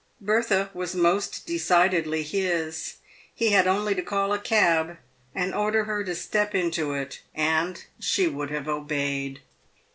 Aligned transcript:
Bertha 0.19 0.71
was 0.73 0.95
most 0.95 1.45
de 1.45 1.59
cidedly 1.59 2.23
his. 2.23 2.95
He 3.35 3.49
had 3.51 3.67
only 3.67 3.93
to 3.93 4.01
call 4.01 4.33
a 4.33 4.39
cab, 4.39 4.97
and 5.35 5.53
order 5.53 5.83
her 5.83 6.03
to 6.03 6.15
step 6.15 6.55
into 6.55 6.95
it, 6.95 7.21
and 7.35 7.85
she 7.99 8.25
would 8.25 8.49
have 8.49 8.67
obeyed. 8.67 9.41